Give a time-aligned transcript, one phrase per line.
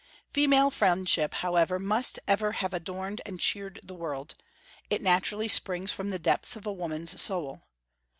[0.33, 4.33] Female friendship, however, must ever have adorned and cheered the world;
[4.89, 7.61] it naturally springs from the depths of a woman's soul.